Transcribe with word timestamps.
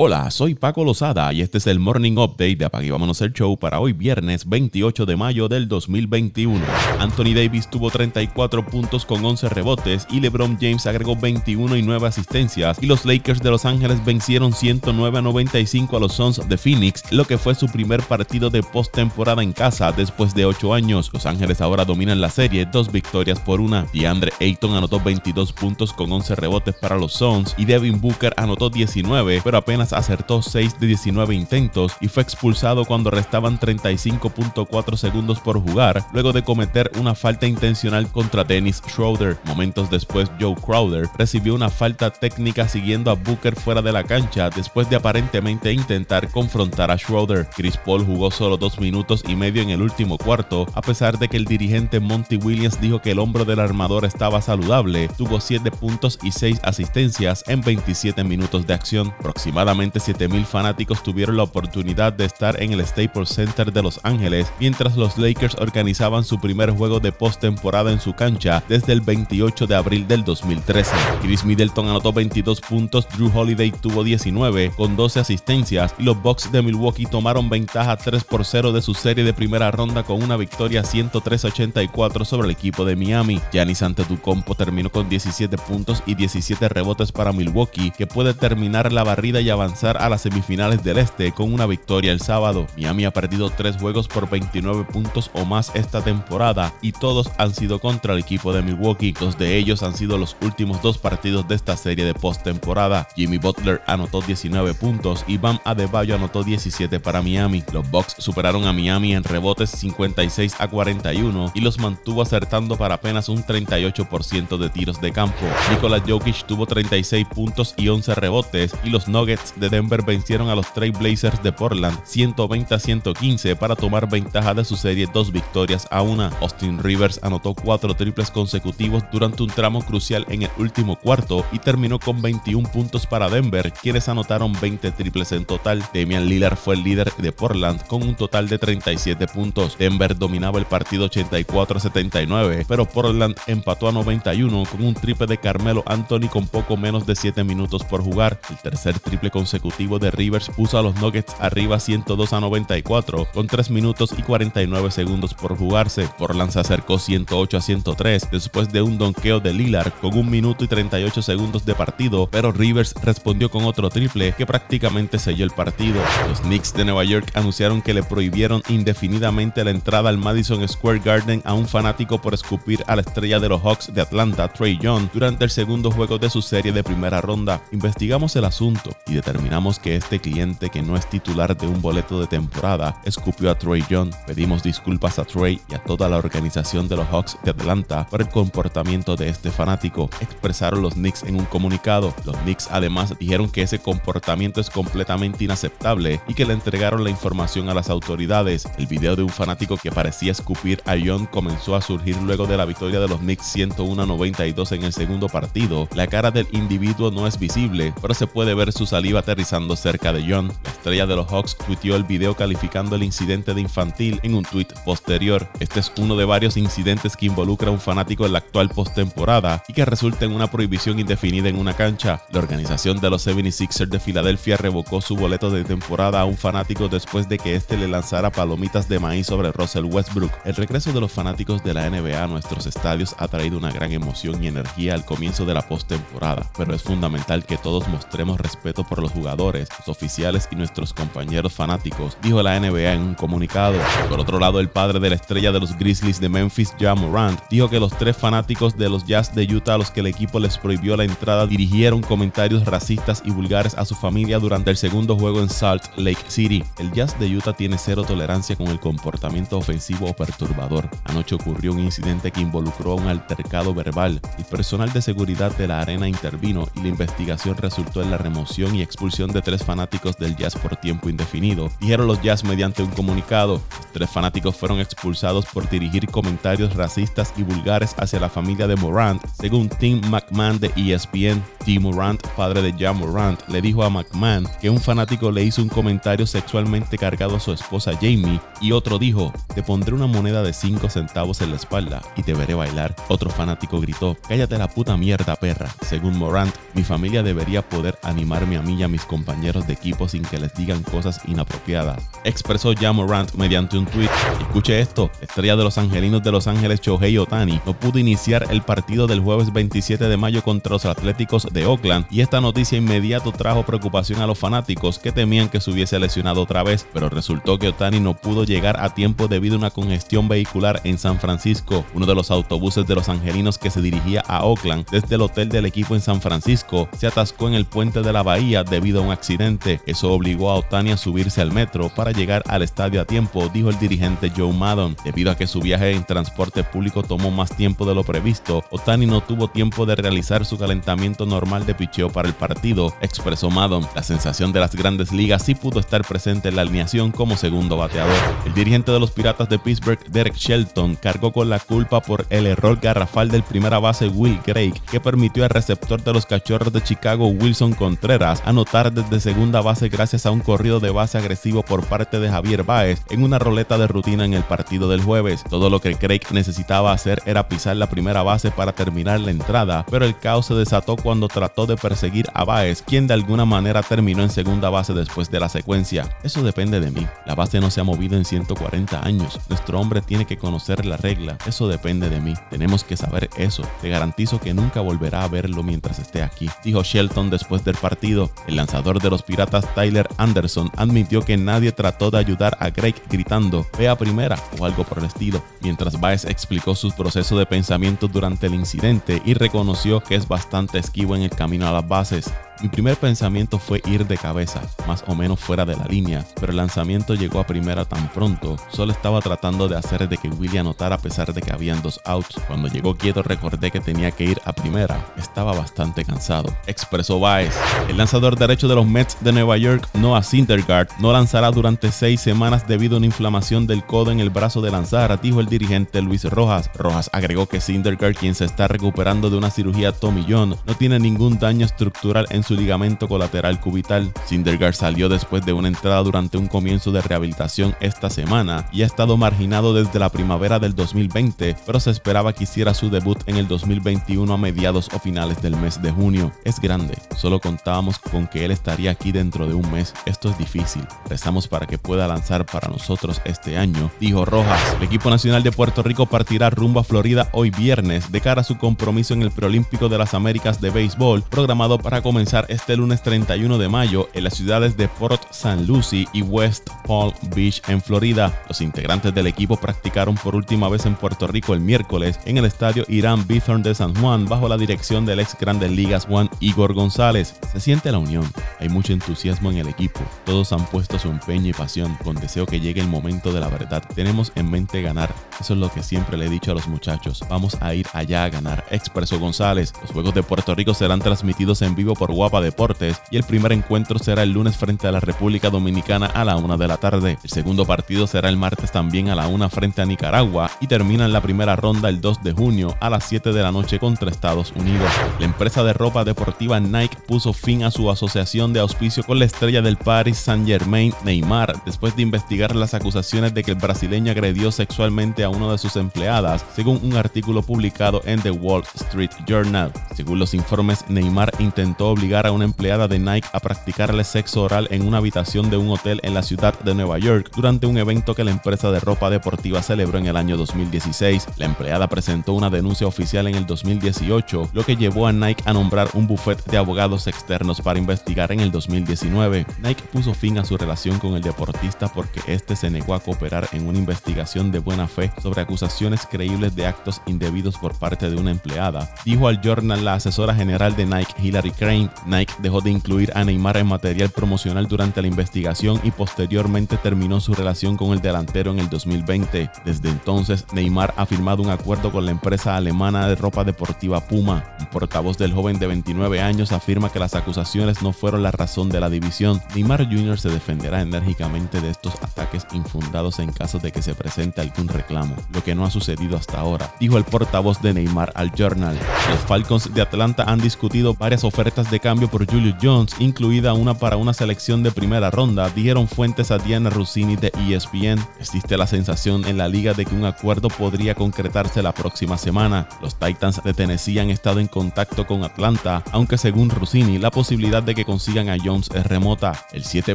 Hola, 0.00 0.30
soy 0.30 0.54
Paco 0.54 0.84
Lozada 0.84 1.32
y 1.32 1.40
este 1.40 1.58
es 1.58 1.66
el 1.66 1.80
Morning 1.80 2.12
Update 2.18 2.54
de 2.54 2.66
Apague 2.66 2.92
Vámonos 2.92 3.20
el 3.20 3.32
Show 3.32 3.58
para 3.58 3.80
hoy 3.80 3.92
viernes 3.92 4.48
28 4.48 5.04
de 5.06 5.16
mayo 5.16 5.48
del 5.48 5.66
2021. 5.66 6.64
Anthony 7.00 7.34
Davis 7.34 7.68
tuvo 7.68 7.90
34 7.90 8.64
puntos 8.64 9.04
con 9.04 9.24
11 9.24 9.48
rebotes 9.48 10.06
y 10.08 10.20
LeBron 10.20 10.56
James 10.60 10.86
agregó 10.86 11.16
21 11.16 11.74
y 11.74 11.82
9 11.82 12.06
asistencias 12.06 12.78
y 12.80 12.86
los 12.86 13.04
Lakers 13.04 13.40
de 13.40 13.50
Los 13.50 13.64
Ángeles 13.64 14.04
vencieron 14.04 14.52
109 14.52 15.18
a 15.18 15.20
95 15.20 15.96
a 15.96 15.98
los 15.98 16.12
Suns 16.12 16.48
de 16.48 16.56
Phoenix, 16.56 17.02
lo 17.10 17.24
que 17.24 17.36
fue 17.36 17.56
su 17.56 17.66
primer 17.66 18.00
partido 18.04 18.50
de 18.50 18.62
postemporada 18.62 19.42
en 19.42 19.52
casa 19.52 19.90
después 19.90 20.32
de 20.32 20.44
8 20.44 20.74
años. 20.74 21.10
Los 21.12 21.26
Ángeles 21.26 21.60
ahora 21.60 21.84
dominan 21.84 22.20
la 22.20 22.30
serie, 22.30 22.66
dos 22.66 22.92
victorias 22.92 23.40
por 23.40 23.60
una. 23.60 23.88
DeAndre 23.92 24.32
Ayton 24.38 24.76
anotó 24.76 25.00
22 25.00 25.52
puntos 25.52 25.92
con 25.92 26.12
11 26.12 26.36
rebotes 26.36 26.76
para 26.76 26.96
los 26.96 27.14
Suns 27.14 27.52
y 27.58 27.64
Devin 27.64 28.00
Booker 28.00 28.32
anotó 28.36 28.70
19, 28.70 29.40
pero 29.42 29.58
apenas 29.58 29.87
acertó 29.92 30.42
6 30.42 30.80
de 30.80 30.86
19 30.86 31.34
intentos 31.34 31.92
y 32.00 32.08
fue 32.08 32.22
expulsado 32.22 32.84
cuando 32.84 33.10
restaban 33.10 33.58
35.4 33.58 34.96
segundos 34.96 35.40
por 35.40 35.60
jugar, 35.60 36.04
luego 36.12 36.32
de 36.32 36.42
cometer 36.42 36.90
una 36.98 37.14
falta 37.14 37.46
intencional 37.46 38.10
contra 38.10 38.44
Dennis 38.44 38.82
Schroeder. 38.88 39.38
Momentos 39.44 39.90
después, 39.90 40.30
Joe 40.40 40.54
Crowder 40.54 41.08
recibió 41.16 41.54
una 41.54 41.70
falta 41.70 42.10
técnica 42.10 42.68
siguiendo 42.68 43.10
a 43.10 43.14
Booker 43.14 43.56
fuera 43.56 43.82
de 43.82 43.92
la 43.92 44.04
cancha 44.04 44.50
después 44.50 44.88
de 44.90 44.96
aparentemente 44.96 45.72
intentar 45.72 46.30
confrontar 46.30 46.90
a 46.90 46.98
Schroeder. 46.98 47.48
Chris 47.56 47.76
Paul 47.76 48.04
jugó 48.04 48.30
solo 48.30 48.56
dos 48.56 48.78
minutos 48.80 49.22
y 49.26 49.36
medio 49.36 49.62
en 49.62 49.70
el 49.70 49.82
último 49.82 50.18
cuarto, 50.18 50.66
a 50.74 50.82
pesar 50.82 51.18
de 51.18 51.28
que 51.28 51.36
el 51.36 51.44
dirigente 51.44 52.00
Monty 52.00 52.36
Williams 52.36 52.80
dijo 52.80 53.00
que 53.00 53.12
el 53.12 53.18
hombro 53.18 53.44
del 53.44 53.60
armador 53.60 54.04
estaba 54.04 54.42
saludable, 54.42 55.08
tuvo 55.16 55.40
7 55.40 55.70
puntos 55.70 56.18
y 56.22 56.32
6 56.32 56.60
asistencias 56.62 57.44
en 57.46 57.60
27 57.60 58.24
minutos 58.24 58.66
de 58.66 58.74
acción. 58.74 59.08
Aproximadamente 59.18 59.77
7000 59.78 60.44
fanáticos 60.44 61.02
tuvieron 61.02 61.36
la 61.36 61.44
oportunidad 61.44 62.12
de 62.12 62.24
estar 62.24 62.60
en 62.60 62.72
el 62.72 62.84
Staples 62.84 63.28
Center 63.28 63.72
de 63.72 63.82
Los 63.82 64.00
Ángeles 64.02 64.48
mientras 64.58 64.96
los 64.96 65.16
Lakers 65.16 65.54
organizaban 65.54 66.24
su 66.24 66.40
primer 66.40 66.70
juego 66.72 66.98
de 66.98 67.12
postemporada 67.12 67.92
en 67.92 68.00
su 68.00 68.12
cancha 68.12 68.62
desde 68.68 68.92
el 68.92 69.00
28 69.00 69.66
de 69.66 69.76
abril 69.76 70.08
del 70.08 70.24
2013. 70.24 70.92
Chris 71.22 71.44
Middleton 71.44 71.88
anotó 71.88 72.12
22 72.12 72.60
puntos, 72.60 73.06
Drew 73.16 73.30
Holiday 73.32 73.70
tuvo 73.70 74.02
19 74.02 74.72
con 74.76 74.96
12 74.96 75.20
asistencias 75.20 75.94
y 75.98 76.02
los 76.02 76.20
Bucks 76.20 76.50
de 76.50 76.60
Milwaukee 76.60 77.06
tomaron 77.06 77.48
ventaja 77.48 77.96
3 77.96 78.24
por 78.24 78.44
0 78.44 78.72
de 78.72 78.82
su 78.82 78.94
serie 78.94 79.22
de 79.22 79.32
primera 79.32 79.70
ronda 79.70 80.02
con 80.02 80.22
una 80.22 80.36
victoria 80.36 80.82
103-84 80.82 82.24
sobre 82.24 82.46
el 82.46 82.52
equipo 82.52 82.84
de 82.84 82.96
Miami. 82.96 83.40
Giannis 83.52 83.82
Antetokounmpo 83.82 84.56
terminó 84.56 84.90
con 84.90 85.08
17 85.08 85.56
puntos 85.58 86.02
y 86.04 86.16
17 86.16 86.68
rebotes 86.68 87.12
para 87.12 87.32
Milwaukee 87.32 87.92
que 87.96 88.08
puede 88.08 88.34
terminar 88.34 88.92
la 88.92 89.04
barrida 89.04 89.40
y 89.40 89.50
avanzar 89.50 89.57
a 89.60 90.08
las 90.08 90.22
semifinales 90.22 90.84
del 90.84 90.98
Este 90.98 91.32
con 91.32 91.52
una 91.52 91.66
victoria 91.66 92.12
el 92.12 92.20
sábado. 92.20 92.66
Miami 92.76 93.04
ha 93.06 93.12
perdido 93.12 93.50
tres 93.50 93.76
juegos 93.76 94.06
por 94.06 94.30
29 94.30 94.84
puntos 94.84 95.30
o 95.34 95.44
más 95.44 95.72
esta 95.74 96.00
temporada 96.00 96.72
y 96.80 96.92
todos 96.92 97.30
han 97.38 97.52
sido 97.52 97.80
contra 97.80 98.12
el 98.12 98.20
equipo 98.20 98.52
de 98.52 98.62
Milwaukee. 98.62 99.12
Dos 99.18 99.36
de 99.36 99.56
ellos 99.56 99.82
han 99.82 99.96
sido 99.96 100.16
los 100.16 100.36
últimos 100.42 100.80
dos 100.80 100.98
partidos 100.98 101.48
de 101.48 101.56
esta 101.56 101.76
serie 101.76 102.04
de 102.04 102.14
postemporada. 102.14 103.08
Jimmy 103.16 103.38
Butler 103.38 103.82
anotó 103.86 104.20
19 104.20 104.74
puntos 104.74 105.24
y 105.26 105.38
Bam 105.38 105.58
Adebayo 105.64 106.14
anotó 106.14 106.44
17 106.44 107.00
para 107.00 107.20
Miami. 107.20 107.64
Los 107.72 107.90
Bucks 107.90 108.14
superaron 108.18 108.64
a 108.64 108.72
Miami 108.72 109.14
en 109.14 109.24
rebotes 109.24 109.70
56 109.70 110.54
a 110.60 110.68
41 110.68 111.52
y 111.54 111.60
los 111.60 111.80
mantuvo 111.80 112.22
acertando 112.22 112.76
para 112.76 112.94
apenas 112.94 113.28
un 113.28 113.42
38% 113.42 114.56
de 114.56 114.70
tiros 114.70 115.00
de 115.00 115.10
campo. 115.10 115.46
Nikola 115.70 116.00
Jokic 116.06 116.46
tuvo 116.46 116.66
36 116.66 117.26
puntos 117.26 117.74
y 117.76 117.88
11 117.88 118.14
rebotes 118.14 118.74
y 118.84 118.90
los 118.90 119.08
Nuggets 119.08 119.47
de 119.56 119.68
Denver 119.68 120.02
vencieron 120.04 120.48
a 120.48 120.54
los 120.54 120.72
Trail 120.72 120.92
Blazers 120.92 121.42
de 121.42 121.52
Portland 121.52 121.98
120 122.04 122.74
a 122.74 122.78
115 122.78 123.56
para 123.56 123.76
tomar 123.76 124.08
ventaja 124.08 124.54
de 124.54 124.64
su 124.64 124.76
serie 124.76 125.08
dos 125.12 125.32
victorias 125.32 125.86
a 125.90 126.02
una. 126.02 126.28
Austin 126.40 126.78
Rivers 126.78 127.20
anotó 127.22 127.54
cuatro 127.54 127.94
triples 127.94 128.30
consecutivos 128.30 129.04
durante 129.12 129.42
un 129.42 129.50
tramo 129.50 129.82
crucial 129.82 130.24
en 130.28 130.42
el 130.42 130.50
último 130.58 130.96
cuarto 130.96 131.44
y 131.52 131.58
terminó 131.58 131.98
con 131.98 132.20
21 132.22 132.70
puntos 132.70 133.06
para 133.06 133.28
Denver, 133.28 133.72
quienes 133.72 134.08
anotaron 134.08 134.52
20 134.60 134.90
triples 134.92 135.32
en 135.32 135.44
total. 135.44 135.84
Damian 135.94 136.26
Lillard 136.26 136.56
fue 136.56 136.74
el 136.74 136.82
líder 136.82 137.12
de 137.16 137.32
Portland 137.32 137.86
con 137.86 138.02
un 138.02 138.14
total 138.14 138.48
de 138.48 138.58
37 138.58 139.26
puntos. 139.28 139.76
Denver 139.78 140.16
dominaba 140.16 140.58
el 140.58 140.66
partido 140.66 141.06
84 141.06 141.78
a 141.78 141.80
79, 141.80 142.64
pero 142.68 142.84
Portland 142.84 143.36
empató 143.46 143.88
a 143.88 143.92
91 143.92 144.64
con 144.70 144.84
un 144.84 144.94
triple 144.94 145.26
de 145.26 145.38
Carmelo 145.38 145.82
Anthony 145.86 146.28
con 146.28 146.46
poco 146.46 146.76
menos 146.76 147.06
de 147.06 147.16
7 147.16 147.44
minutos 147.44 147.84
por 147.84 148.02
jugar. 148.02 148.40
El 148.50 148.56
tercer 148.58 148.98
triple 149.00 149.30
consecutivo 149.38 150.00
de 150.00 150.10
Rivers 150.10 150.50
puso 150.50 150.78
a 150.78 150.82
los 150.82 150.96
Nuggets 150.96 151.36
arriba 151.38 151.78
102 151.78 152.32
a 152.32 152.40
94 152.40 153.28
con 153.32 153.46
3 153.46 153.70
minutos 153.70 154.12
y 154.18 154.22
49 154.22 154.90
segundos 154.90 155.32
por 155.32 155.56
jugarse. 155.56 156.08
Portland 156.18 156.50
se 156.50 156.58
acercó 156.58 156.98
108 156.98 157.56
a 157.56 157.60
103 157.60 158.30
después 158.32 158.72
de 158.72 158.82
un 158.82 158.98
donqueo 158.98 159.38
de 159.38 159.52
Lillard 159.52 159.92
con 160.00 160.18
1 160.18 160.28
minuto 160.28 160.64
y 160.64 160.66
38 160.66 161.22
segundos 161.22 161.64
de 161.64 161.76
partido, 161.76 162.28
pero 162.28 162.50
Rivers 162.50 162.96
respondió 163.00 163.48
con 163.48 163.62
otro 163.62 163.90
triple 163.90 164.32
que 164.32 164.44
prácticamente 164.44 165.20
selló 165.20 165.44
el 165.44 165.52
partido. 165.52 166.02
Los 166.28 166.40
Knicks 166.40 166.74
de 166.74 166.84
Nueva 166.84 167.04
York 167.04 167.30
anunciaron 167.34 167.80
que 167.80 167.94
le 167.94 168.02
prohibieron 168.02 168.64
indefinidamente 168.68 169.62
la 169.62 169.70
entrada 169.70 170.08
al 170.08 170.18
Madison 170.18 170.66
Square 170.66 171.02
Garden 171.04 171.42
a 171.44 171.54
un 171.54 171.68
fanático 171.68 172.20
por 172.20 172.34
escupir 172.34 172.82
a 172.88 172.96
la 172.96 173.02
estrella 173.02 173.38
de 173.38 173.50
los 173.50 173.62
Hawks 173.62 173.94
de 173.94 174.00
Atlanta, 174.00 174.52
Trey 174.52 174.78
Young, 174.82 175.08
durante 175.14 175.44
el 175.44 175.50
segundo 175.50 175.92
juego 175.92 176.18
de 176.18 176.28
su 176.28 176.42
serie 176.42 176.72
de 176.72 176.82
primera 176.82 177.20
ronda. 177.20 177.62
Investigamos 177.70 178.34
el 178.34 178.44
asunto 178.44 178.90
y 179.06 179.14
determinamos 179.28 179.78
que 179.78 179.94
este 179.94 180.20
cliente 180.20 180.70
que 180.70 180.80
no 180.80 180.96
es 180.96 181.06
titular 181.10 181.54
de 181.54 181.66
un 181.66 181.82
boleto 181.82 182.18
de 182.18 182.26
temporada 182.26 182.98
escupió 183.04 183.50
a 183.50 183.58
Troy 183.58 183.84
Young. 183.90 184.10
Pedimos 184.26 184.62
disculpas 184.62 185.18
a 185.18 185.24
Troy 185.26 185.60
y 185.68 185.74
a 185.74 185.84
toda 185.84 186.08
la 186.08 186.16
organización 186.16 186.88
de 186.88 186.96
los 186.96 187.06
Hawks 187.08 187.36
de 187.44 187.50
Atlanta 187.50 188.06
por 188.10 188.22
el 188.22 188.30
comportamiento 188.30 189.16
de 189.16 189.28
este 189.28 189.50
fanático, 189.50 190.08
expresaron 190.20 190.80
los 190.80 190.94
Knicks 190.94 191.24
en 191.24 191.36
un 191.36 191.44
comunicado. 191.44 192.14
Los 192.24 192.38
Knicks 192.38 192.68
además 192.70 193.18
dijeron 193.18 193.50
que 193.50 193.60
ese 193.60 193.80
comportamiento 193.80 194.62
es 194.62 194.70
completamente 194.70 195.44
inaceptable 195.44 196.22
y 196.26 196.32
que 196.32 196.46
le 196.46 196.54
entregaron 196.54 197.04
la 197.04 197.10
información 197.10 197.68
a 197.68 197.74
las 197.74 197.90
autoridades. 197.90 198.66
El 198.78 198.86
video 198.86 199.14
de 199.14 199.24
un 199.24 199.28
fanático 199.28 199.76
que 199.76 199.92
parecía 199.92 200.32
escupir 200.32 200.80
a 200.86 200.96
Young 200.96 201.28
comenzó 201.28 201.76
a 201.76 201.82
surgir 201.82 202.16
luego 202.22 202.46
de 202.46 202.56
la 202.56 202.64
victoria 202.64 202.98
de 202.98 203.08
los 203.08 203.20
Knicks 203.20 203.44
101 203.44 204.06
92 204.06 204.72
en 204.72 204.84
el 204.84 204.94
segundo 204.94 205.28
partido. 205.28 205.86
La 205.94 206.06
cara 206.06 206.30
del 206.30 206.48
individuo 206.52 207.10
no 207.10 207.26
es 207.26 207.38
visible, 207.38 207.92
pero 208.00 208.14
se 208.14 208.26
puede 208.26 208.54
ver 208.54 208.72
su 208.72 208.86
aterrizando 209.18 209.76
cerca 209.76 210.12
de 210.12 210.24
John. 210.28 210.48
La 210.64 210.70
estrella 210.70 211.06
de 211.06 211.16
los 211.16 211.30
Hawks 211.30 211.56
tuiteó 211.56 211.96
el 211.96 212.04
video 212.04 212.34
calificando 212.34 212.96
el 212.96 213.02
incidente 213.02 213.54
de 213.54 213.60
infantil 213.60 214.20
en 214.22 214.34
un 214.34 214.44
tweet 214.44 214.68
posterior. 214.84 215.48
Este 215.60 215.80
es 215.80 215.92
uno 215.98 216.16
de 216.16 216.24
varios 216.24 216.56
incidentes 216.56 217.16
que 217.16 217.26
involucra 217.26 217.68
a 217.68 217.72
un 217.72 217.80
fanático 217.80 218.26
en 218.26 218.32
la 218.32 218.38
actual 218.38 218.68
postemporada 218.68 219.62
y 219.68 219.72
que 219.72 219.84
resulta 219.84 220.24
en 220.24 220.32
una 220.32 220.50
prohibición 220.50 220.98
indefinida 220.98 221.48
en 221.48 221.58
una 221.58 221.74
cancha. 221.74 222.22
La 222.30 222.38
organización 222.38 223.00
de 223.00 223.10
los 223.10 223.26
76ers 223.26 223.88
de 223.88 224.00
Filadelfia 224.00 224.56
revocó 224.56 225.00
su 225.00 225.16
boleto 225.16 225.50
de 225.50 225.64
temporada 225.64 226.20
a 226.20 226.24
un 226.24 226.36
fanático 226.36 226.88
después 226.88 227.28
de 227.28 227.38
que 227.38 227.54
éste 227.54 227.76
le 227.76 227.88
lanzara 227.88 228.30
palomitas 228.30 228.88
de 228.88 228.98
maíz 228.98 229.26
sobre 229.26 229.52
Russell 229.52 229.84
Westbrook. 229.84 230.32
El 230.44 230.56
regreso 230.56 230.92
de 230.92 231.00
los 231.00 231.12
fanáticos 231.12 231.62
de 231.64 231.74
la 231.74 231.88
NBA 231.88 232.22
a 232.22 232.26
nuestros 232.26 232.66
estadios 232.66 233.14
ha 233.18 233.28
traído 233.28 233.58
una 233.58 233.72
gran 233.72 233.92
emoción 233.92 234.42
y 234.42 234.46
energía 234.46 234.94
al 234.94 235.04
comienzo 235.04 235.44
de 235.44 235.54
la 235.54 235.68
postemporada, 235.68 236.50
pero 236.56 236.74
es 236.74 236.82
fundamental 236.82 237.44
que 237.44 237.56
todos 237.56 237.88
mostremos 237.88 238.40
respeto 238.40 238.84
por 238.84 239.00
los 239.00 239.07
jugadores, 239.12 239.68
los 239.78 239.88
oficiales 239.88 240.48
y 240.50 240.56
nuestros 240.56 240.92
compañeros 240.92 241.52
fanáticos, 241.52 242.16
dijo 242.22 242.42
la 242.42 242.58
NBA 242.58 242.92
en 242.92 243.02
un 243.02 243.14
comunicado. 243.14 243.78
Por 244.08 244.20
otro 244.20 244.38
lado, 244.38 244.60
el 244.60 244.68
padre 244.68 245.00
de 245.00 245.10
la 245.10 245.16
estrella 245.16 245.52
de 245.52 245.60
los 245.60 245.76
Grizzlies 245.78 246.20
de 246.20 246.28
Memphis, 246.28 246.74
Ja 246.78 246.94
Morant, 246.94 247.40
dijo 247.50 247.68
que 247.68 247.80
los 247.80 247.96
tres 247.96 248.16
fanáticos 248.16 248.76
de 248.76 248.88
los 248.88 249.06
Jazz 249.06 249.34
de 249.34 249.44
Utah 249.44 249.74
a 249.74 249.78
los 249.78 249.90
que 249.90 250.00
el 250.00 250.06
equipo 250.06 250.38
les 250.38 250.58
prohibió 250.58 250.96
la 250.96 251.04
entrada 251.04 251.46
dirigieron 251.46 252.02
comentarios 252.02 252.64
racistas 252.64 253.22
y 253.24 253.30
vulgares 253.30 253.74
a 253.76 253.84
su 253.84 253.94
familia 253.94 254.38
durante 254.38 254.70
el 254.70 254.76
segundo 254.76 255.16
juego 255.16 255.40
en 255.40 255.48
Salt 255.48 255.84
Lake 255.96 256.22
City. 256.28 256.64
El 256.78 256.92
Jazz 256.92 257.18
de 257.18 257.36
Utah 257.36 257.52
tiene 257.52 257.78
cero 257.78 258.04
tolerancia 258.06 258.56
con 258.56 258.68
el 258.68 258.80
comportamiento 258.80 259.58
ofensivo 259.58 260.10
o 260.10 260.14
perturbador. 260.14 260.88
Anoche 261.04 261.34
ocurrió 261.34 261.72
un 261.72 261.80
incidente 261.80 262.30
que 262.30 262.40
involucró 262.40 262.92
a 262.92 262.96
un 262.96 263.08
altercado 263.08 263.74
verbal. 263.74 264.20
El 264.38 264.44
personal 264.44 264.92
de 264.92 265.02
seguridad 265.02 265.56
de 265.56 265.68
la 265.68 265.80
arena 265.80 266.08
intervino 266.08 266.68
y 266.74 266.82
la 266.82 266.88
investigación 266.88 267.56
resultó 267.56 268.02
en 268.02 268.10
la 268.10 268.18
remoción 268.18 268.74
y 268.74 268.82
expulsión 268.82 268.97
de 268.98 269.42
tres 269.42 269.64
fanáticos 269.64 270.16
del 270.16 270.34
Jazz 270.36 270.56
por 270.56 270.74
tiempo 270.74 271.08
indefinido, 271.08 271.70
dijeron 271.80 272.08
los 272.08 272.20
Jazz 272.20 272.42
mediante 272.42 272.82
un 272.82 272.90
comunicado. 272.90 273.60
Tres 273.92 274.10
fanáticos 274.10 274.56
fueron 274.56 274.80
expulsados 274.80 275.46
por 275.46 275.68
dirigir 275.70 276.08
comentarios 276.08 276.74
racistas 276.74 277.32
y 277.36 277.42
vulgares 277.42 277.94
hacia 277.96 278.18
la 278.18 278.28
familia 278.28 278.66
de 278.66 278.74
Morant, 278.74 279.24
según 279.40 279.68
Tim 279.68 280.00
McMahon 280.10 280.58
de 280.58 280.72
ESPN. 280.76 281.42
Tim 281.64 281.82
Morant, 281.82 282.26
padre 282.36 282.60
de 282.60 282.72
Jan 282.72 282.98
Morant, 282.98 283.40
le 283.48 283.60
dijo 283.60 283.84
a 283.84 283.90
McMahon 283.90 284.48
que 284.60 284.70
un 284.70 284.80
fanático 284.80 285.30
le 285.30 285.44
hizo 285.44 285.62
un 285.62 285.68
comentario 285.68 286.26
sexualmente 286.26 286.98
cargado 286.98 287.36
a 287.36 287.40
su 287.40 287.52
esposa 287.52 287.92
Jamie 287.94 288.40
y 288.60 288.72
otro 288.72 288.98
dijo, 288.98 289.32
te 289.54 289.62
pondré 289.62 289.94
una 289.94 290.06
moneda 290.06 290.42
de 290.42 290.52
5 290.52 290.88
centavos 290.90 291.40
en 291.40 291.50
la 291.50 291.56
espalda 291.56 292.02
y 292.16 292.22
te 292.22 292.34
veré 292.34 292.54
bailar. 292.54 292.96
Otro 293.08 293.30
fanático 293.30 293.80
gritó, 293.80 294.16
cállate 294.28 294.58
la 294.58 294.68
puta 294.68 294.96
mierda 294.96 295.36
perra. 295.36 295.68
Según 295.82 296.18
Morant, 296.18 296.54
mi 296.74 296.82
familia 296.82 297.22
debería 297.22 297.62
poder 297.62 297.98
animarme 298.02 298.56
a 298.56 298.62
mí 298.62 298.82
mis 298.88 299.04
compañeros 299.04 299.66
de 299.66 299.74
equipo 299.74 300.08
sin 300.08 300.22
que 300.22 300.38
les 300.38 300.54
digan 300.54 300.82
cosas 300.82 301.20
inapropiadas. 301.26 302.02
Expresó 302.24 302.74
Jamorant 302.74 303.34
mediante 303.34 303.78
un 303.78 303.86
tweet. 303.86 304.10
Escuche 304.40 304.80
esto, 304.80 305.10
estrella 305.20 305.56
de 305.56 305.64
los 305.64 305.78
angelinos 305.78 306.22
de 306.22 306.32
Los 306.32 306.46
Ángeles 306.46 306.80
Shohei 306.80 307.18
Otani 307.18 307.60
no 307.66 307.78
pudo 307.78 307.98
iniciar 307.98 308.46
el 308.50 308.62
partido 308.62 309.06
del 309.06 309.20
jueves 309.20 309.52
27 309.52 310.08
de 310.08 310.16
mayo 310.16 310.42
contra 310.42 310.72
los 310.72 310.84
Atléticos 310.84 311.46
de 311.52 311.66
Oakland 311.66 312.06
y 312.10 312.20
esta 312.20 312.40
noticia 312.40 312.78
inmediato 312.78 313.32
trajo 313.32 313.64
preocupación 313.64 314.20
a 314.20 314.26
los 314.26 314.38
fanáticos 314.38 314.98
que 314.98 315.12
temían 315.12 315.48
que 315.48 315.60
se 315.60 315.70
hubiese 315.70 315.98
lesionado 315.98 316.42
otra 316.42 316.62
vez, 316.62 316.86
pero 316.92 317.08
resultó 317.08 317.58
que 317.58 317.68
Otani 317.68 318.00
no 318.00 318.16
pudo 318.16 318.44
llegar 318.44 318.80
a 318.80 318.94
tiempo 318.94 319.28
debido 319.28 319.54
a 319.54 319.58
una 319.58 319.70
congestión 319.70 320.28
vehicular 320.28 320.80
en 320.84 320.98
San 320.98 321.18
Francisco. 321.20 321.84
Uno 321.94 322.06
de 322.06 322.14
los 322.14 322.30
autobuses 322.30 322.86
de 322.86 322.94
los 322.94 323.08
angelinos 323.08 323.58
que 323.58 323.70
se 323.70 323.82
dirigía 323.82 324.22
a 324.26 324.44
Oakland 324.44 324.86
desde 324.90 325.14
el 325.16 325.22
hotel 325.22 325.48
del 325.48 325.66
equipo 325.66 325.94
en 325.94 326.00
San 326.00 326.20
Francisco 326.20 326.88
se 326.96 327.06
atascó 327.06 327.48
en 327.48 327.54
el 327.54 327.64
puente 327.64 328.02
de 328.02 328.12
la 328.12 328.22
bahía 328.22 328.64
debido 328.70 329.00
a 329.00 329.04
un 329.04 329.10
accidente. 329.10 329.80
Eso 329.86 330.12
obligó 330.12 330.50
a 330.50 330.56
Otani 330.56 330.92
a 330.92 330.96
subirse 330.96 331.40
al 331.40 331.52
metro 331.52 331.88
para 331.88 332.12
llegar 332.12 332.42
al 332.46 332.62
estadio 332.62 333.00
a 333.00 333.04
tiempo, 333.04 333.48
dijo 333.52 333.70
el 333.70 333.78
dirigente 333.78 334.32
Joe 334.34 334.52
Maddon. 334.52 334.96
Debido 335.04 335.30
a 335.30 335.36
que 335.36 335.46
su 335.46 335.60
viaje 335.60 335.92
en 335.92 336.04
transporte 336.04 336.64
público 336.64 337.02
tomó 337.02 337.30
más 337.30 337.56
tiempo 337.56 337.86
de 337.86 337.94
lo 337.94 338.04
previsto, 338.04 338.64
Otani 338.70 339.06
no 339.06 339.20
tuvo 339.20 339.48
tiempo 339.48 339.86
de 339.86 339.96
realizar 339.96 340.44
su 340.44 340.58
calentamiento 340.58 341.26
normal 341.26 341.66
de 341.66 341.74
picheo 341.74 342.10
para 342.10 342.28
el 342.28 342.34
partido, 342.34 342.94
expresó 343.00 343.50
Maddon. 343.50 343.86
La 343.94 344.02
sensación 344.02 344.52
de 344.52 344.60
las 344.60 344.74
grandes 344.74 345.12
ligas 345.12 345.42
sí 345.44 345.54
pudo 345.54 345.80
estar 345.80 346.04
presente 346.06 346.48
en 346.48 346.56
la 346.56 346.62
alineación 346.62 347.12
como 347.12 347.36
segundo 347.36 347.76
bateador. 347.76 348.16
El 348.46 348.54
dirigente 348.54 348.92
de 348.92 349.00
los 349.00 349.10
Piratas 349.10 349.48
de 349.48 349.58
Pittsburgh, 349.58 349.98
Derek 350.10 350.34
Shelton, 350.34 350.96
cargó 350.96 351.32
con 351.32 351.48
la 351.48 351.58
culpa 351.58 352.00
por 352.00 352.26
el 352.30 352.46
error 352.46 352.78
garrafal 352.80 353.30
del 353.30 353.42
primera 353.42 353.78
base 353.78 354.08
Will 354.08 354.38
Craig, 354.44 354.74
que 354.90 355.00
permitió 355.00 355.44
al 355.44 355.50
receptor 355.50 356.02
de 356.02 356.12
los 356.12 356.26
Cachorros 356.26 356.72
de 356.72 356.82
Chicago, 356.82 357.28
Wilson 357.28 357.72
Contreras, 357.72 358.42
anotar 358.58 358.92
desde 358.92 359.20
segunda 359.20 359.60
base 359.60 359.88
gracias 359.88 360.26
a 360.26 360.32
un 360.32 360.40
corrido 360.40 360.80
de 360.80 360.90
base 360.90 361.16
agresivo 361.16 361.62
por 361.62 361.86
parte 361.86 362.18
de 362.18 362.28
Javier 362.28 362.64
Baez 362.64 363.00
en 363.08 363.22
una 363.22 363.38
roleta 363.38 363.78
de 363.78 363.86
rutina 363.86 364.24
en 364.24 364.34
el 364.34 364.42
partido 364.42 364.88
del 364.88 365.00
jueves. 365.00 365.44
Todo 365.48 365.70
lo 365.70 365.80
que 365.80 365.94
Craig 365.94 366.22
necesitaba 366.32 366.90
hacer 366.90 367.22
era 367.24 367.48
pisar 367.48 367.76
la 367.76 367.88
primera 367.88 368.24
base 368.24 368.50
para 368.50 368.72
terminar 368.72 369.20
la 369.20 369.30
entrada, 369.30 369.86
pero 369.88 370.04
el 370.04 370.18
caos 370.18 370.46
se 370.46 370.54
desató 370.54 370.96
cuando 370.96 371.28
trató 371.28 371.66
de 371.66 371.76
perseguir 371.76 372.26
a 372.34 372.44
Baez, 372.44 372.82
quien 372.82 373.06
de 373.06 373.14
alguna 373.14 373.44
manera 373.44 373.80
terminó 373.84 374.24
en 374.24 374.30
segunda 374.30 374.70
base 374.70 374.92
después 374.92 375.30
de 375.30 375.38
la 375.38 375.48
secuencia. 375.48 376.16
Eso 376.24 376.42
depende 376.42 376.80
de 376.80 376.90
mí. 376.90 377.06
La 377.26 377.36
base 377.36 377.60
no 377.60 377.70
se 377.70 377.80
ha 377.80 377.84
movido 377.84 378.16
en 378.16 378.24
140 378.24 379.06
años. 379.06 379.38
Nuestro 379.48 379.78
hombre 379.78 380.00
tiene 380.00 380.24
que 380.24 380.36
conocer 380.36 380.84
la 380.84 380.96
regla. 380.96 381.38
Eso 381.46 381.68
depende 381.68 382.10
de 382.10 382.20
mí. 382.20 382.34
Tenemos 382.50 382.82
que 382.82 382.96
saber 382.96 383.30
eso. 383.36 383.62
Te 383.80 383.88
garantizo 383.88 384.40
que 384.40 384.52
nunca 384.52 384.80
volverá 384.80 385.22
a 385.22 385.28
verlo 385.28 385.62
mientras 385.62 386.00
esté 386.00 386.24
aquí, 386.24 386.50
dijo 386.64 386.82
Shelton 386.82 387.30
después 387.30 387.64
del 387.64 387.76
partido. 387.76 388.32
El 388.48 388.56
lanzador 388.56 388.98
de 388.98 389.10
los 389.10 389.22
Piratas 389.22 389.74
Tyler 389.74 390.08
Anderson 390.16 390.70
admitió 390.74 391.20
que 391.20 391.36
nadie 391.36 391.70
trató 391.70 392.10
de 392.10 392.16
ayudar 392.16 392.56
a 392.60 392.70
Greg 392.70 392.94
gritando, 393.10 393.66
ve 393.78 393.88
a 393.88 393.96
primera 393.98 394.38
o 394.58 394.64
algo 394.64 394.84
por 394.84 395.00
el 395.00 395.04
estilo, 395.04 395.42
mientras 395.60 396.00
Baez 396.00 396.24
explicó 396.24 396.74
su 396.74 396.90
proceso 396.92 397.38
de 397.38 397.44
pensamiento 397.44 398.08
durante 398.08 398.46
el 398.46 398.54
incidente 398.54 399.20
y 399.26 399.34
reconoció 399.34 400.00
que 400.00 400.14
es 400.14 400.26
bastante 400.26 400.78
esquivo 400.78 401.14
en 401.14 401.22
el 401.22 401.30
camino 401.30 401.68
a 401.68 401.72
las 401.72 401.86
bases. 401.86 402.32
Mi 402.60 402.68
primer 402.68 402.96
pensamiento 402.96 403.60
fue 403.60 403.80
ir 403.86 404.04
de 404.04 404.16
cabeza, 404.16 404.60
más 404.88 405.04
o 405.06 405.14
menos 405.14 405.38
fuera 405.38 405.64
de 405.64 405.76
la 405.76 405.84
línea, 405.84 406.24
pero 406.40 406.50
el 406.50 406.56
lanzamiento 406.56 407.14
llegó 407.14 407.38
a 407.38 407.46
primera 407.46 407.84
tan 407.84 408.08
pronto, 408.08 408.56
solo 408.72 408.90
estaba 408.90 409.20
tratando 409.20 409.68
de 409.68 409.76
hacer 409.76 410.08
de 410.08 410.16
que 410.16 410.28
Willie 410.28 410.58
anotara 410.58 410.96
a 410.96 410.98
pesar 410.98 411.32
de 411.32 411.40
que 411.40 411.52
habían 411.52 411.80
dos 411.82 412.00
outs. 412.04 412.34
Cuando 412.48 412.66
llegó 412.66 412.96
quieto 412.96 413.22
recordé 413.22 413.70
que 413.70 413.78
tenía 413.78 414.10
que 414.10 414.24
ir 414.24 414.40
a 414.44 414.52
primera, 414.52 415.06
estaba 415.16 415.52
bastante 415.52 416.04
cansado, 416.04 416.52
expresó 416.66 417.20
Baez. 417.20 417.54
El 417.88 417.96
lanzador 417.96 418.36
derecho 418.36 418.66
de 418.66 418.74
los 418.74 418.86
Mets 418.86 419.16
de 419.20 419.32
Nueva 419.32 419.56
York, 419.56 419.88
Noah 419.94 420.24
Syndergaard, 420.24 420.88
no 420.98 421.12
lanzará 421.12 421.52
durante 421.52 421.92
seis 421.92 422.20
semanas 422.20 422.66
debido 422.66 422.96
a 422.96 422.98
una 422.98 423.06
inflamación 423.06 423.68
del 423.68 423.84
codo 423.84 424.10
en 424.10 424.18
el 424.18 424.30
brazo 424.30 424.60
de 424.60 424.72
lanzar, 424.72 425.20
dijo 425.20 425.38
el 425.38 425.46
dirigente 425.46 426.02
Luis 426.02 426.24
Rojas. 426.24 426.70
Rojas 426.74 427.08
agregó 427.12 427.46
que 427.46 427.60
Syndergaard, 427.60 428.16
quien 428.16 428.34
se 428.34 428.46
está 428.46 428.66
recuperando 428.66 429.30
de 429.30 429.36
una 429.36 429.50
cirugía 429.50 429.92
Tommy 429.92 430.26
John, 430.28 430.56
no 430.66 430.74
tiene 430.74 430.98
ningún 430.98 431.38
daño 431.38 431.64
estructural 431.64 432.26
en 432.30 432.47
su 432.48 432.54
ligamento 432.54 433.08
colateral 433.08 433.60
cubital. 433.60 434.10
Syndergaard 434.26 434.74
salió 434.74 435.10
después 435.10 435.44
de 435.44 435.52
una 435.52 435.68
entrada 435.68 436.02
durante 436.02 436.38
un 436.38 436.46
comienzo 436.46 436.92
de 436.92 437.02
rehabilitación 437.02 437.76
esta 437.80 438.08
semana 438.08 438.66
y 438.72 438.82
ha 438.82 438.86
estado 438.86 439.18
marginado 439.18 439.74
desde 439.74 439.98
la 439.98 440.08
primavera 440.08 440.58
del 440.58 440.74
2020, 440.74 441.56
pero 441.66 441.78
se 441.78 441.90
esperaba 441.90 442.32
que 442.32 442.44
hiciera 442.44 442.72
su 442.72 442.88
debut 442.88 443.18
en 443.26 443.36
el 443.36 443.48
2021 443.48 444.32
a 444.32 444.38
mediados 444.38 444.88
o 444.94 444.98
finales 444.98 445.42
del 445.42 445.56
mes 445.56 445.82
de 445.82 445.90
junio. 445.90 446.32
Es 446.44 446.58
grande, 446.58 446.96
solo 447.16 447.38
contábamos 447.38 447.98
con 447.98 448.26
que 448.26 448.46
él 448.46 448.50
estaría 448.50 448.92
aquí 448.92 449.12
dentro 449.12 449.46
de 449.46 449.52
un 449.52 449.70
mes. 449.70 449.92
Esto 450.06 450.30
es 450.30 450.38
difícil. 450.38 450.86
Rezamos 451.10 451.48
para 451.48 451.66
que 451.66 451.76
pueda 451.76 452.08
lanzar 452.08 452.46
para 452.46 452.68
nosotros 452.68 453.20
este 453.26 453.58
año, 453.58 453.90
dijo 454.00 454.24
Rojas. 454.24 454.74
El 454.78 454.84
equipo 454.84 455.10
nacional 455.10 455.42
de 455.42 455.52
Puerto 455.52 455.82
Rico 455.82 456.06
partirá 456.06 456.48
rumbo 456.48 456.80
a 456.80 456.84
Florida 456.84 457.28
hoy 457.32 457.50
viernes 457.50 458.10
de 458.10 458.22
cara 458.22 458.40
a 458.40 458.44
su 458.44 458.56
compromiso 458.56 459.12
en 459.12 459.20
el 459.20 459.32
Preolímpico 459.32 459.90
de 459.90 459.98
las 459.98 460.14
Américas 460.14 460.62
de 460.62 460.70
Béisbol, 460.70 461.24
programado 461.24 461.78
para 461.78 462.00
comenzar 462.00 462.37
este 462.48 462.76
lunes 462.76 463.02
31 463.02 463.58
de 463.58 463.68
mayo 463.68 464.08
en 464.12 464.24
las 464.24 464.34
ciudades 464.34 464.76
de 464.76 464.88
Port 464.88 465.22
St. 465.30 465.64
Lucie 465.66 466.06
y 466.12 466.22
West 466.22 466.68
Palm 466.86 467.12
Beach 467.34 467.62
en 467.68 467.80
Florida. 467.80 468.42
Los 468.48 468.60
integrantes 468.60 469.14
del 469.14 469.26
equipo 469.26 469.56
practicaron 469.56 470.14
por 470.16 470.34
última 470.34 470.68
vez 470.68 470.86
en 470.86 470.94
Puerto 470.94 471.26
Rico 471.26 471.54
el 471.54 471.60
miércoles 471.60 472.20
en 472.24 472.36
el 472.36 472.44
estadio 472.44 472.84
Irán 472.88 473.26
Bithorn 473.26 473.62
de 473.62 473.74
San 473.74 473.94
Juan 473.96 474.26
bajo 474.26 474.48
la 474.48 474.56
dirección 474.56 475.06
del 475.06 475.20
ex 475.20 475.36
Grandes 475.38 475.70
Ligas 475.70 476.06
Juan 476.06 476.30
Igor 476.40 476.74
González. 476.74 477.34
Se 477.52 477.60
siente 477.60 477.92
la 477.92 477.98
unión, 477.98 478.24
hay 478.60 478.68
mucho 478.68 478.92
entusiasmo 478.92 479.50
en 479.50 479.58
el 479.58 479.68
equipo, 479.68 480.00
todos 480.24 480.52
han 480.52 480.64
puesto 480.66 480.98
su 480.98 481.08
empeño 481.08 481.48
y 481.48 481.52
pasión 481.52 481.96
con 482.04 482.16
deseo 482.16 482.46
que 482.46 482.60
llegue 482.60 482.80
el 482.80 482.88
momento 482.88 483.32
de 483.32 483.40
la 483.40 483.48
verdad. 483.48 483.82
Tenemos 483.94 484.32
en 484.34 484.50
mente 484.50 484.82
ganar, 484.82 485.14
eso 485.40 485.54
es 485.54 485.60
lo 485.60 485.70
que 485.70 485.82
siempre 485.82 486.16
le 486.16 486.26
he 486.26 486.30
dicho 486.30 486.52
a 486.52 486.54
los 486.54 486.68
muchachos, 486.68 487.24
vamos 487.28 487.56
a 487.60 487.74
ir 487.74 487.86
allá 487.92 488.24
a 488.24 488.30
ganar, 488.30 488.64
expresó 488.70 489.18
González. 489.18 489.72
Los 489.80 489.92
Juegos 489.92 490.14
de 490.14 490.22
Puerto 490.22 490.54
Rico 490.54 490.74
serán 490.74 491.00
transmitidos 491.00 491.62
en 491.62 491.74
vivo 491.74 491.94
por 491.94 492.12
Guapa 492.28 492.44
Deportes 492.44 493.00
y 493.10 493.16
el 493.16 493.24
primer 493.24 493.52
encuentro 493.52 493.98
será 493.98 494.22
el 494.22 494.32
lunes 494.32 494.54
frente 494.54 494.86
a 494.86 494.92
la 494.92 495.00
República 495.00 495.48
Dominicana 495.48 496.04
a 496.08 496.26
la 496.26 496.36
una 496.36 496.58
de 496.58 496.68
la 496.68 496.76
tarde. 496.76 497.16
El 497.24 497.30
segundo 497.30 497.64
partido 497.64 498.06
será 498.06 498.28
el 498.28 498.36
martes 498.36 498.70
también 498.70 499.08
a 499.08 499.14
la 499.14 499.28
una 499.28 499.48
frente 499.48 499.80
a 499.80 499.86
Nicaragua 499.86 500.50
y 500.60 500.66
termina 500.66 501.06
en 501.06 501.14
la 501.14 501.22
primera 501.22 501.56
ronda 501.56 501.88
el 501.88 502.02
2 502.02 502.22
de 502.22 502.32
junio 502.34 502.76
a 502.80 502.90
las 502.90 503.04
7 503.04 503.32
de 503.32 503.42
la 503.42 503.50
noche 503.50 503.78
contra 503.78 504.10
Estados 504.10 504.52
Unidos. 504.54 504.90
La 505.18 505.24
empresa 505.24 505.64
de 505.64 505.72
ropa 505.72 506.04
deportiva 506.04 506.60
Nike 506.60 506.98
puso 507.06 507.32
fin 507.32 507.64
a 507.64 507.70
su 507.70 507.90
asociación 507.90 508.52
de 508.52 508.60
auspicio 508.60 509.02
con 509.04 509.18
la 509.18 509.24
estrella 509.24 509.62
del 509.62 509.78
Paris 509.78 510.18
Saint-Germain 510.18 510.92
Neymar 511.04 511.64
después 511.64 511.96
de 511.96 512.02
investigar 512.02 512.54
las 512.54 512.74
acusaciones 512.74 513.32
de 513.32 513.42
que 513.42 513.52
el 513.52 513.56
brasileño 513.56 514.12
agredió 514.12 514.52
sexualmente 514.52 515.24
a 515.24 515.30
una 515.30 515.52
de 515.52 515.56
sus 515.56 515.76
empleadas, 515.76 516.44
según 516.54 516.78
un 516.82 516.94
artículo 516.94 517.40
publicado 517.40 518.02
en 518.04 518.20
The 518.20 518.32
Wall 518.32 518.64
Street 518.74 519.12
Journal. 519.26 519.72
Según 519.96 520.18
los 520.18 520.34
informes, 520.34 520.84
Neymar 520.90 521.32
intentó 521.38 521.88
obligar 521.88 522.17
a 522.26 522.32
una 522.32 522.44
empleada 522.44 522.88
de 522.88 522.98
Nike 522.98 523.28
a 523.32 523.40
practicarle 523.40 524.04
sexo 524.04 524.42
oral 524.42 524.68
en 524.70 524.86
una 524.86 524.98
habitación 524.98 525.50
de 525.50 525.56
un 525.56 525.70
hotel 525.70 526.00
en 526.02 526.14
la 526.14 526.22
ciudad 526.22 526.58
de 526.60 526.74
Nueva 526.74 526.98
York 526.98 527.30
durante 527.34 527.66
un 527.66 527.78
evento 527.78 528.14
que 528.14 528.24
la 528.24 528.30
empresa 528.30 528.70
de 528.70 528.80
ropa 528.80 529.10
deportiva 529.10 529.62
celebró 529.62 529.98
en 529.98 530.06
el 530.06 530.16
año 530.16 530.36
2016. 530.36 531.26
La 531.36 531.46
empleada 531.46 531.88
presentó 531.88 532.32
una 532.32 532.50
denuncia 532.50 532.86
oficial 532.86 533.26
en 533.28 533.34
el 533.34 533.46
2018, 533.46 534.50
lo 534.52 534.64
que 534.64 534.76
llevó 534.76 535.06
a 535.06 535.12
Nike 535.12 535.42
a 535.46 535.52
nombrar 535.52 535.88
un 535.94 536.06
bufete 536.06 536.50
de 536.50 536.58
abogados 536.58 537.06
externos 537.06 537.60
para 537.60 537.78
investigar 537.78 538.32
en 538.32 538.40
el 538.40 538.50
2019. 538.50 539.46
Nike 539.62 539.84
puso 539.92 540.14
fin 540.14 540.38
a 540.38 540.44
su 540.44 540.56
relación 540.56 540.98
con 540.98 541.14
el 541.14 541.22
deportista 541.22 541.88
porque 541.88 542.20
este 542.26 542.56
se 542.56 542.70
negó 542.70 542.94
a 542.94 543.00
cooperar 543.00 543.48
en 543.52 543.66
una 543.66 543.78
investigación 543.78 544.50
de 544.50 544.58
buena 544.58 544.88
fe 544.88 545.12
sobre 545.22 545.42
acusaciones 545.42 546.06
creíbles 546.10 546.54
de 546.56 546.66
actos 546.66 547.00
indebidos 547.06 547.56
por 547.58 547.74
parte 547.78 548.10
de 548.10 548.16
una 548.16 548.30
empleada. 548.30 548.92
Dijo 549.04 549.28
al 549.28 549.40
Journal 549.40 549.84
la 549.84 549.94
asesora 549.94 550.34
general 550.34 550.76
de 550.76 550.86
Nike, 550.86 551.14
Hillary 551.22 551.50
Crane, 551.52 551.90
Nike 552.06 552.34
dejó 552.38 552.60
de 552.60 552.70
incluir 552.70 553.12
a 553.14 553.24
Neymar 553.24 553.56
en 553.56 553.66
material 553.66 554.10
promocional 554.10 554.66
durante 554.66 555.02
la 555.02 555.08
investigación 555.08 555.80
y 555.82 555.90
posteriormente 555.90 556.76
terminó 556.76 557.20
su 557.20 557.34
relación 557.34 557.76
con 557.76 557.92
el 557.92 558.00
delantero 558.00 558.50
en 558.50 558.58
el 558.58 558.68
2020. 558.68 559.50
Desde 559.64 559.88
entonces, 559.88 560.46
Neymar 560.52 560.94
ha 560.96 561.06
firmado 561.06 561.42
un 561.42 561.50
acuerdo 561.50 561.92
con 561.92 562.04
la 562.04 562.10
empresa 562.10 562.56
alemana 562.56 563.08
de 563.08 563.14
ropa 563.14 563.44
deportiva 563.44 564.00
Puma. 564.00 564.44
Un 564.60 564.66
portavoz 564.66 565.18
del 565.18 565.32
joven 565.32 565.58
de 565.58 565.66
29 565.66 566.20
años 566.20 566.52
afirma 566.52 566.90
que 566.90 566.98
las 566.98 567.14
acusaciones 567.14 567.82
no 567.82 567.92
fueron 567.92 568.22
la 568.22 568.30
razón 568.30 568.68
de 568.68 568.80
la 568.80 568.90
división. 568.90 569.40
Neymar 569.54 569.84
Jr. 569.84 570.18
se 570.18 570.30
defenderá 570.30 570.80
enérgicamente 570.80 571.60
de 571.60 571.70
estos 571.70 571.94
ataques 572.02 572.46
infundados 572.52 573.18
en 573.18 573.32
caso 573.32 573.58
de 573.58 573.72
que 573.72 573.82
se 573.82 573.94
presente 573.94 574.40
algún 574.40 574.68
reclamo, 574.68 575.14
lo 575.32 575.42
que 575.42 575.54
no 575.54 575.64
ha 575.64 575.70
sucedido 575.70 576.16
hasta 576.16 576.40
ahora, 576.40 576.74
dijo 576.80 576.98
el 576.98 577.04
portavoz 577.04 577.60
de 577.62 577.74
Neymar 577.74 578.12
al 578.14 578.32
Journal. 578.32 578.78
Los 579.10 579.20
Falcons 579.20 579.72
de 579.72 579.82
Atlanta 579.82 580.24
han 580.24 580.40
discutido 580.40 580.94
varias 580.94 581.24
ofertas 581.24 581.70
de 581.70 581.80
cambio 581.88 582.10
por 582.10 582.30
Julius 582.30 582.56
Jones, 582.60 582.94
incluida 582.98 583.54
una 583.54 583.72
para 583.72 583.96
una 583.96 584.12
selección 584.12 584.62
de 584.62 584.70
primera 584.70 585.10
ronda, 585.10 585.48
dijeron 585.48 585.88
fuentes 585.88 586.30
a 586.30 586.36
Diana 586.36 586.68
Rossini 586.68 587.16
de 587.16 587.32
ESPN. 587.48 587.98
Existe 588.20 588.58
la 588.58 588.66
sensación 588.66 589.24
en 589.24 589.38
la 589.38 589.48
liga 589.48 589.72
de 589.72 589.86
que 589.86 589.94
un 589.94 590.04
acuerdo 590.04 590.48
podría 590.48 590.94
concretarse 590.94 591.62
la 591.62 591.72
próxima 591.72 592.18
semana. 592.18 592.68
Los 592.82 592.96
Titans 592.96 593.42
de 593.42 593.54
Tennessee 593.54 594.00
han 594.00 594.10
estado 594.10 594.38
en 594.38 594.48
contacto 594.48 595.06
con 595.06 595.24
Atlanta, 595.24 595.82
aunque 595.90 596.18
según 596.18 596.50
Rossini 596.50 596.98
la 596.98 597.10
posibilidad 597.10 597.62
de 597.62 597.74
que 597.74 597.86
consigan 597.86 598.28
a 598.28 598.36
Jones 598.36 598.68
es 598.74 598.86
remota. 598.86 599.32
El 599.52 599.64
siete 599.64 599.94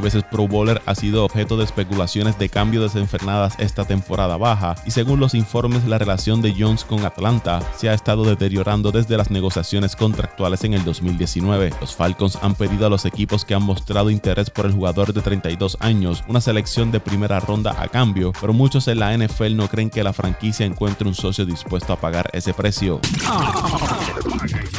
veces 0.00 0.24
Pro 0.24 0.48
Bowler 0.48 0.82
ha 0.86 0.96
sido 0.96 1.24
objeto 1.24 1.56
de 1.56 1.62
especulaciones 1.62 2.36
de 2.40 2.48
cambio 2.48 2.82
desenfrenadas 2.82 3.54
esta 3.60 3.84
temporada 3.84 4.36
baja 4.36 4.74
y 4.84 4.90
según 4.90 5.20
los 5.20 5.32
informes 5.32 5.84
la 5.84 5.98
relación 5.98 6.42
de 6.42 6.56
Jones 6.58 6.82
con 6.82 7.04
Atlanta 7.04 7.60
se 7.76 7.88
ha 7.88 7.94
estado 7.94 8.24
deteriorando 8.24 8.90
desde 8.90 9.16
las 9.16 9.30
negociaciones 9.30 9.94
contractuales 9.94 10.64
en 10.64 10.74
el 10.74 10.82
2019. 10.82 11.70
Los 11.84 11.94
Falcons 11.94 12.38
han 12.40 12.54
pedido 12.54 12.86
a 12.86 12.88
los 12.88 13.04
equipos 13.04 13.44
que 13.44 13.52
han 13.52 13.62
mostrado 13.62 14.08
interés 14.08 14.48
por 14.48 14.64
el 14.64 14.72
jugador 14.72 15.12
de 15.12 15.20
32 15.20 15.76
años 15.80 16.24
una 16.28 16.40
selección 16.40 16.90
de 16.90 16.98
primera 16.98 17.40
ronda 17.40 17.76
a 17.78 17.88
cambio, 17.88 18.32
pero 18.40 18.54
muchos 18.54 18.88
en 18.88 19.00
la 19.00 19.14
NFL 19.14 19.54
no 19.54 19.68
creen 19.68 19.90
que 19.90 20.02
la 20.02 20.14
franquicia 20.14 20.64
encuentre 20.64 21.06
un 21.06 21.14
socio 21.14 21.44
dispuesto 21.44 21.92
a 21.92 22.00
pagar 22.00 22.30
ese 22.32 22.54
precio. 22.54 23.02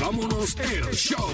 vámonos 0.02 0.56
el 0.56 0.96
show. 0.96 1.30